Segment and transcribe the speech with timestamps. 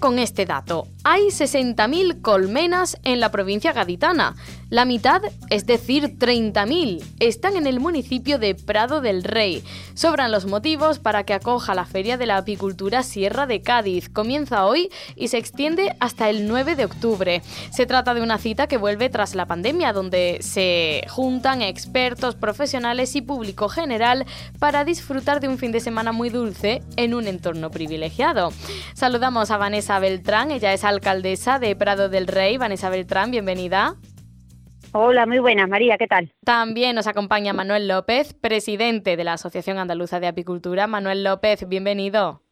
[0.00, 0.86] Con este dato.
[1.02, 4.36] Hay 60.000 colmenas en la provincia gaditana.
[4.68, 9.64] La mitad, es decir, 30.000, están en el municipio de Prado del Rey.
[9.94, 14.08] Sobran los motivos para que acoja la Feria de la Apicultura Sierra de Cádiz.
[14.08, 17.42] Comienza hoy y se extiende hasta el 9 de octubre.
[17.70, 23.16] Se trata de una cita que vuelve tras la pandemia, donde se juntan expertos, profesionales
[23.16, 24.26] y público general
[24.58, 28.52] para disfrutar de un fin de semana muy dulce en un entorno privilegiado.
[28.94, 32.56] Saludamos a Vanessa Beltrán, ella es alcaldesa de Prado del Rey.
[32.56, 33.94] Vanessa Beltrán, bienvenida.
[34.90, 36.32] Hola, muy buenas, María, ¿qué tal?
[36.44, 40.88] También nos acompaña Manuel López, presidente de la Asociación Andaluza de Apicultura.
[40.88, 42.42] Manuel López, bienvenido.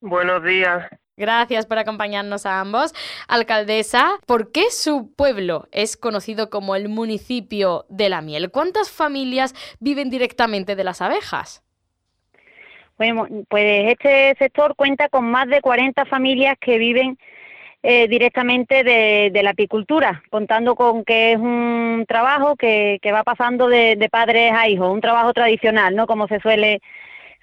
[0.00, 0.86] Buenos días.
[1.18, 2.94] Gracias por acompañarnos a ambos.
[3.28, 8.50] Alcaldesa, ¿por qué su pueblo es conocido como el municipio de la miel?
[8.50, 11.62] ¿Cuántas familias viven directamente de las abejas?
[13.02, 17.18] Bueno, pues este sector cuenta con más de 40 familias que viven
[17.82, 24.08] eh, directamente de, la apicultura, contando con que es un trabajo que, va pasando de,
[24.08, 26.06] padres a hijos, un trabajo tradicional, ¿no?
[26.06, 26.80] Como se suele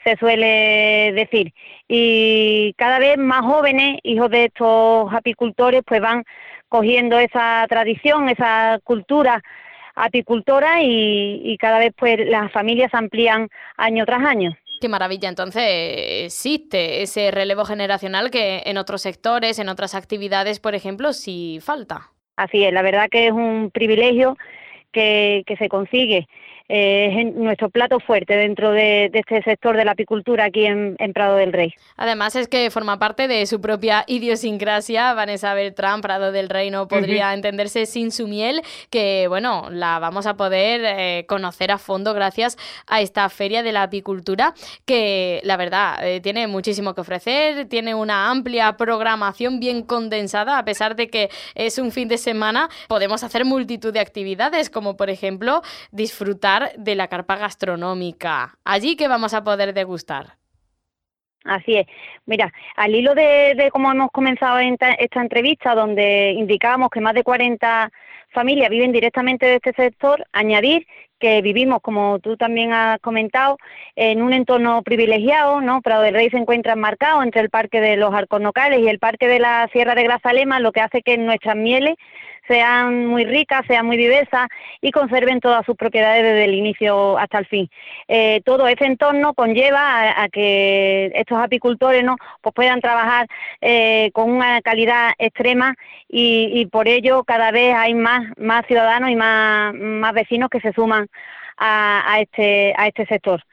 [0.06, 1.54] se suele decir.
[1.90, 6.24] Y cada vez más jóvenes, hijos de estos apicultores, pues van
[6.70, 9.44] cogiendo esa tradición, esa cultura
[9.94, 14.56] apicultora y, y cada vez pues las familias amplían año tras año.
[14.80, 15.64] Qué maravilla, entonces
[16.26, 22.12] existe ese relevo generacional que en otros sectores, en otras actividades, por ejemplo, sí falta.
[22.38, 24.38] Así es, la verdad que es un privilegio
[24.94, 26.28] que, que se consigue
[26.70, 31.52] es nuestro plato fuerte dentro de, este sector de la apicultura aquí en, Prado del
[31.52, 31.74] Rey.
[31.98, 35.16] Además es que forma parte de su propia idiosincrasia.
[35.16, 40.28] Vanessa Beltrán, Prado del Rey no podría entenderse sin su miel, que bueno, la vamos
[40.28, 44.54] a poder eh, conocer a fondo gracias a esta feria de la apicultura,
[44.86, 50.66] que la verdad eh, tiene muchísimo que ofrecer, tiene una amplia programación bien condensada, a
[50.66, 55.10] pesar de que es un fin de semana, podemos hacer multitud de actividades, como por
[55.10, 58.58] ejemplo disfrutar de la carpa gastronómica.
[58.64, 60.38] Allí que vamos a poder degustar.
[61.46, 61.88] Así es.
[62.26, 67.24] Mira, al hilo de, de cómo hemos comenzado esta entrevista, donde indicábamos que más de
[67.24, 67.92] 40
[68.32, 70.86] familias viven directamente de este sector, añadir
[71.20, 73.58] que vivimos, como tú también has comentado,
[73.96, 75.82] en un entorno privilegiado, ¿no?
[75.82, 79.28] Prado del Rey se encuentra enmarcado entre el Parque de los Arconocales y el Parque
[79.28, 81.96] de la Sierra de Grazalema, lo que hace que nuestras mieles
[82.50, 84.48] sean muy ricas, sean muy diversas
[84.82, 87.70] y conserven todas sus propiedades desde el inicio hasta el fin.
[88.08, 92.18] Eh, todo ese entorno conlleva a, que estos apicultores ¿no?
[92.42, 93.28] pues puedan trabajar
[93.62, 95.76] eh, con una calidad extrema
[96.10, 100.74] y, por ello cada vez hay más, más ciudadanos y más, más vecinos que se
[100.74, 101.08] suman
[101.60, 103.44] a, este, a este sector.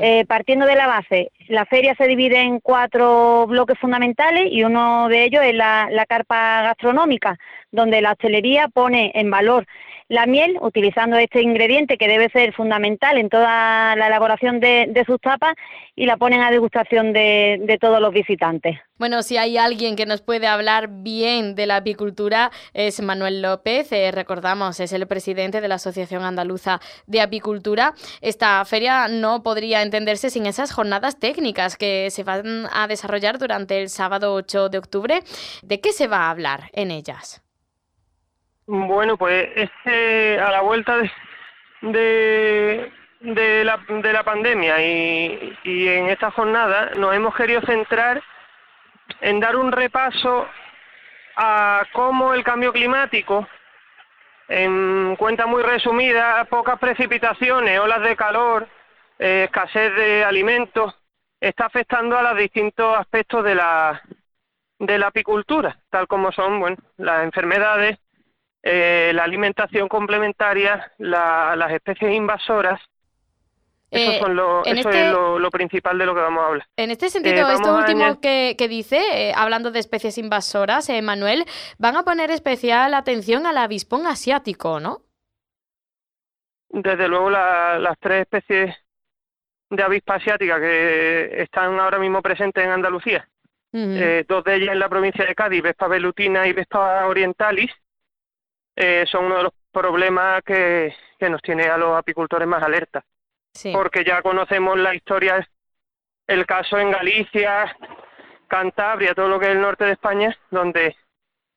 [0.00, 5.08] Eh, partiendo de la base, la feria se divide en cuatro bloques fundamentales y uno
[5.10, 7.38] de ellos es la, la carpa gastronómica,
[7.72, 9.66] donde la hostelería pone en valor
[10.08, 15.20] la miel, utilizando este ingrediente que debe ser fundamental en toda la elaboración de, sus
[15.20, 15.54] tapas
[15.96, 18.78] y la ponen a degustación de, todos los visitantes.
[18.98, 23.92] Bueno, si hay alguien que nos puede hablar bien de la apicultura es Manuel López,
[23.92, 27.92] eh, recordamos, es el presidente de la Asociación Andaluza de Apicultura.
[28.22, 33.82] Esta feria no podría entenderse sin esas jornadas técnicas que se van a desarrollar durante
[33.82, 35.20] el sábado 8 de octubre.
[35.62, 37.45] ¿De qué se va a hablar en ellas?
[38.66, 40.96] Bueno, pues este, a la vuelta
[41.82, 48.20] de, de, la, de la pandemia y, en esta jornada nos hemos querido centrar
[49.20, 50.48] en dar un repaso
[51.36, 53.46] a cómo el cambio climático,
[54.48, 58.66] en cuenta muy resumida, pocas precipitaciones, olas de calor,
[59.20, 60.92] eh, escasez de alimentos,
[61.40, 64.02] está afectando a los distintos aspectos de la,
[64.80, 67.98] de la apicultura, tal como son bueno, las enfermedades,
[68.68, 72.80] eh, la alimentación complementaria, las especies invasoras.
[73.92, 76.66] eso, eh, es este lo, principal de lo que vamos a hablar.
[76.76, 81.44] En este sentido, eh, esto último que, dice, hablando de especies invasoras, Manuel,
[81.78, 85.02] van a poner especial atención al avispón asiático, ¿no?
[86.68, 88.74] Desde luego, las tres especies
[89.70, 93.28] de avispa asiática que están ahora mismo presentes en Andalucía,
[93.70, 97.70] dos de ellas en la provincia de Cádiz, Vespa velutina y Vespa orientalis,
[98.76, 103.04] eh, son uno de los problemas que, que nos tiene a los apicultores más alerta.
[103.72, 105.48] Porque ya conocemos la historia
[106.26, 107.74] el caso en Galicia,
[108.48, 110.94] Cantabria, todo lo que es el norte de España, donde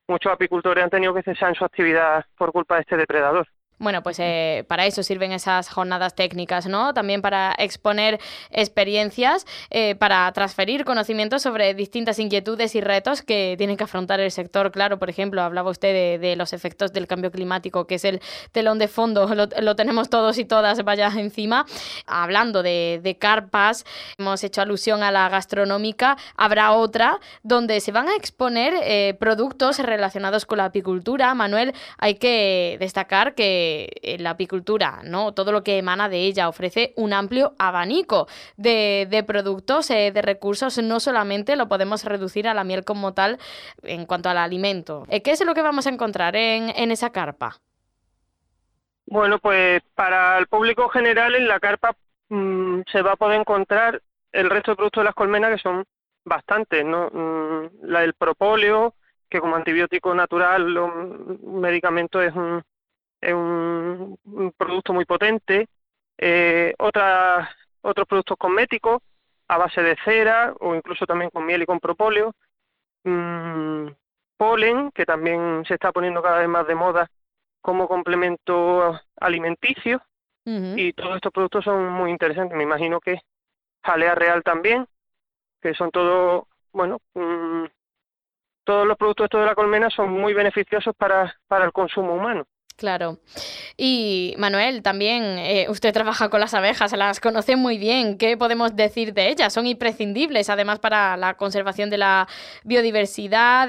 [0.08, 3.48] muchos apicultores han tenido que cesar en su actividad por culpa de este depredador.
[3.80, 6.94] Bueno, pues eh, para eso sirven esas jornadas técnicas, ¿no?
[6.94, 8.20] También para exponer
[8.52, 14.32] experiencias, eh, para transferir conocimientos sobre distintas inquietudes y retos que tienen que afrontar el
[14.32, 14.74] sector.
[14.74, 18.22] Claro, por ejemplo, hablaba usted de, los efectos del cambio climático, que es el
[18.52, 21.66] telón de fondo, lo, tenemos todos y todas, vaya encima.
[22.06, 23.86] Hablando de, carpas,
[24.18, 29.80] hemos hecho alusión a la gastronómica, habrá otra donde se van a exponer eh, productos
[29.80, 31.34] relacionados con la apicultura.
[31.34, 33.69] Manuel, hay que destacar que
[34.02, 35.34] eh, la apicultura, ¿no?
[35.34, 38.28] Todo lo que emana de ella ofrece un amplio abanico
[38.58, 40.78] de, productos, eh, de recursos.
[40.80, 43.38] No solamente lo podemos reducir a la miel como tal
[43.84, 45.06] en cuanto al alimento.
[45.10, 47.58] Eh, ¿Qué es lo que vamos a encontrar en, esa carpa?
[49.06, 51.96] Bueno, pues para el público general en la carpa
[52.30, 54.02] mm, se va a poder encontrar
[54.32, 55.84] el resto de productos de las colmenas que son
[56.26, 57.10] bastantes, ¿no?
[57.12, 58.96] Mm, la del propóleo,
[59.30, 62.64] que como antibiótico natural, un medicamento es un,
[63.22, 64.18] es un,
[64.58, 65.68] producto muy potente.
[66.18, 69.02] Eh, otros productos cosméticos
[69.48, 72.34] a base de cera o incluso también con miel y con propóleo.
[73.04, 73.88] Mm,
[74.38, 77.10] polen, que también se está poniendo cada vez más de moda
[77.62, 80.02] como complemento alimenticio.
[80.46, 82.58] Y todos estos productos son muy interesantes.
[82.58, 83.20] Me imagino que
[83.84, 84.88] jalea real también,
[85.62, 87.66] que son todos, bueno, mm,
[88.64, 92.48] todos los productos estos de la colmena son muy beneficiosos para, para el consumo humano.
[92.80, 93.20] Claro.
[93.76, 98.18] Y Manuel, también eh, usted trabaja con las abejas, las conoce muy bien.
[98.18, 99.52] ¿Qué podemos decir de ellas?
[99.52, 102.26] Son imprescindibles, además, para la conservación de la
[102.64, 103.68] biodiversidad.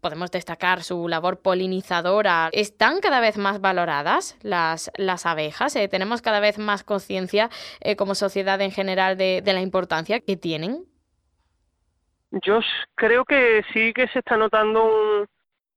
[0.00, 2.48] podemos destacar su labor polinizadora.
[2.50, 5.76] ¿Están cada vez más valoradas las, las abejas?
[5.76, 7.48] Eh, ¿Tenemos cada vez más conciencia
[7.80, 10.84] eh, como sociedad en general de, de la importancia que tienen?
[12.32, 12.58] Yo
[12.96, 15.28] creo que sí que se está notando un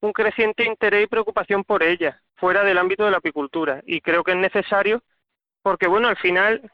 [0.01, 3.81] un creciente interés y preocupación por ella, fuera del ámbito de la apicultura.
[3.85, 5.03] Y creo que es necesario
[5.61, 6.71] porque, bueno, al final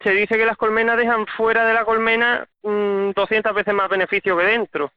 [0.00, 4.36] se dice que las colmenas dejan fuera de la colmena 200 mm, veces más beneficio
[4.36, 4.92] que dentro.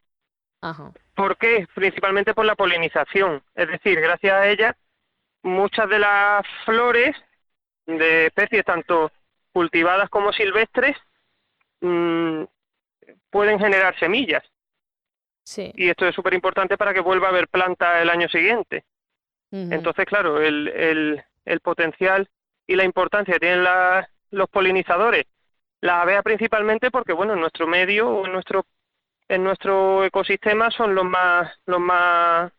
[1.16, 1.68] ¿Por qué?
[1.74, 3.42] Principalmente por la polinización.
[3.56, 4.78] Es decir, gracias a ella,
[5.44, 7.16] muchas de las flores
[7.86, 9.12] de especies, tanto
[9.52, 10.96] cultivadas como silvestres,
[11.82, 12.44] mm,
[13.30, 14.44] pueden generar semillas.
[15.76, 18.86] Y esto es súper importante para que vuelva a haber planta el año siguiente.
[19.52, 22.30] Entonces, claro, el, el, el, potencial
[22.66, 23.66] y la importancia que tienen
[24.30, 25.26] los polinizadores,
[25.82, 28.66] la vea principalmente porque, bueno, en nuestro medio o en nuestro,
[29.28, 32.52] en nuestro ecosistema son los más, los más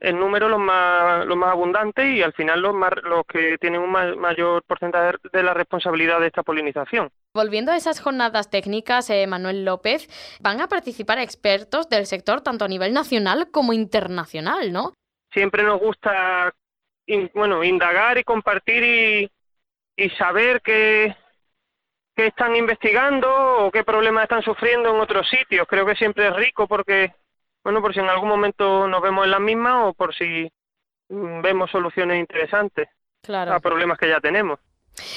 [0.00, 3.80] el número los más, los más abundantes y al final los, más, los que tienen
[3.80, 7.10] un mayor porcentaje de la responsabilidad de esta polinización.
[7.34, 10.08] Volviendo a esas jornadas técnicas, eh, Manuel López,
[10.40, 14.92] van a participar expertos del sector tanto a nivel nacional como internacional, ¿no?
[15.32, 16.54] Siempre nos gusta
[17.34, 19.30] bueno, indagar y compartir y,
[19.96, 21.16] y saber qué,
[22.14, 23.30] qué están investigando
[23.66, 25.66] o qué problemas están sufriendo en otros sitios.
[25.68, 27.14] Creo que siempre es rico porque
[27.64, 30.50] bueno, por si en algún momento nos vemos en la misma o por si
[31.08, 32.88] mm, vemos soluciones interesantes
[33.28, 34.58] a problemas que ya tenemos.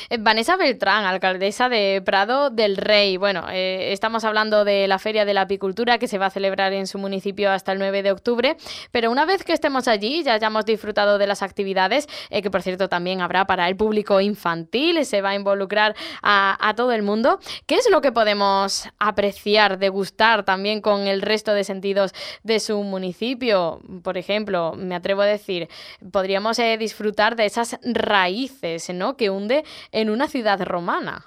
[0.10, 3.18] Eh, Vanessa Beltrán, alcaldesa de Prado del Rey.
[3.18, 6.74] Bueno, eh, estamos hablando de la Feria de la Apicultura que se va a celebrar
[6.74, 8.58] en su municipio hasta el 9 de octubre,
[8.92, 12.62] pero una vez que estemos allí, ya hayamos disfrutado de las actividades, eh, que por
[12.62, 17.04] cierto también habrá para el público infantil, se va a involucrar a, a, todo el
[17.04, 17.40] mundo.
[17.66, 22.14] ¿Qué es lo que podemos apreciar, degustar también con el resto de sentidos
[22.44, 23.82] de su municipio?
[24.04, 25.70] Por ejemplo, me atrevo a decir,
[26.12, 29.18] podríamos disfrutar de esas raíces ¿no?
[29.18, 31.26] que hunde en una ciudad romana.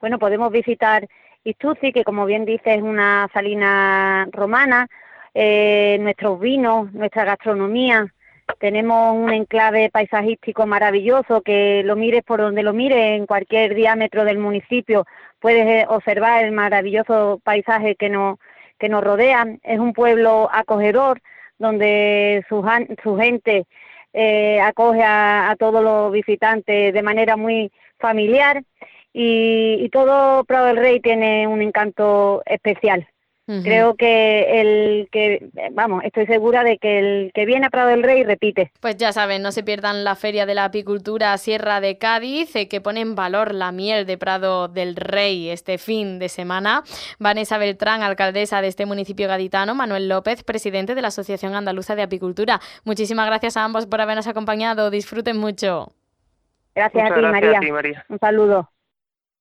[0.00, 1.08] Bueno, podemos visitar
[1.44, 4.88] Istuzzi, que como bien dice es una salina romana,
[5.34, 8.12] eh, nuestros vinos, nuestra gastronomía.
[8.58, 14.24] Tenemos un enclave paisajístico maravilloso que lo mires por donde lo mires, en cualquier diámetro
[14.24, 15.06] del municipio,
[15.40, 18.38] puedes eh, observar el maravilloso paisaje que nos,
[18.78, 19.46] que nos rodea.
[19.62, 21.20] Es un pueblo acogedor
[21.58, 22.64] donde su,
[23.02, 23.66] su gente
[24.12, 28.62] eh, acoge a, todos los visitantes de manera muy familiar
[29.12, 33.06] y, todo Prado del Rey tiene un encanto especial.
[33.46, 38.04] Creo que el que, vamos, estoy segura de que el que viene a Prado del
[38.04, 38.70] Rey repite.
[38.80, 42.68] Pues ya saben, no se pierdan la Feria de la Apicultura Sierra de Cádiz, eh,
[42.68, 46.84] que pone en valor la miel de Prado del Rey este fin de semana.
[47.18, 52.02] Vanessa Beltrán, alcaldesa de este municipio gaditano, Manuel López, presidente de la Asociación Andaluza de
[52.02, 52.60] Apicultura.
[52.84, 54.90] Muchísimas gracias a ambos por habernos acompañado.
[54.90, 55.92] Disfruten mucho.
[56.74, 58.04] Gracias, a ti, María.
[58.08, 58.71] Un saludo.